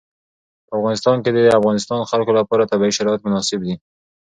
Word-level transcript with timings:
په 0.67 0.73
افغانستان 0.79 1.17
کې 1.23 1.29
د 1.33 1.37
د 1.43 1.49
افغانستان 1.59 2.01
خلکو 2.11 2.31
لپاره 2.39 2.69
طبیعي 2.71 2.93
شرایط 2.97 3.21
مناسب 3.27 3.59
دي. 3.67 3.75